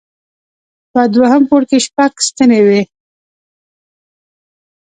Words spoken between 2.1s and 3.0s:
ستنې وې.